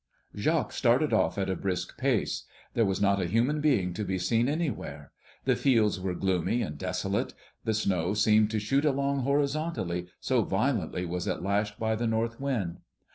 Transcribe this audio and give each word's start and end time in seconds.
Jacques 0.35 0.71
started 0.73 1.13
off 1.13 1.37
at 1.37 1.47
a 1.47 1.55
brisk 1.55 1.95
pace. 1.95 2.45
There 2.73 2.87
was 2.87 2.99
not 2.99 3.21
a 3.21 3.27
human 3.27 3.61
being 3.61 3.93
to 3.93 4.03
be 4.03 4.17
seen 4.17 4.49
anywhere. 4.49 5.11
The 5.45 5.55
fields 5.55 5.99
were 5.99 6.15
gloomy 6.15 6.63
and 6.63 6.75
desolate. 6.75 7.35
The 7.65 7.75
snow 7.75 8.15
seemed 8.15 8.49
to 8.49 8.59
shoot 8.59 8.83
along 8.83 9.19
horizontally, 9.19 10.07
so 10.19 10.41
violently 10.41 11.05
was 11.05 11.27
it 11.27 11.43
lashed 11.43 11.77
by 11.79 11.93
the 11.95 12.07
north 12.07 12.39
wind. 12.39 12.79